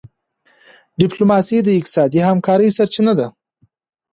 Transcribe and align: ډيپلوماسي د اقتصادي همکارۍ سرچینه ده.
ډيپلوماسي 0.99 1.57
د 1.63 1.69
اقتصادي 1.79 2.19
همکارۍ 2.29 2.69
سرچینه 2.77 3.13
ده. 3.19 3.27